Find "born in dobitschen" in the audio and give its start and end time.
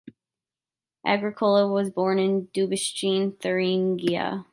1.91-3.39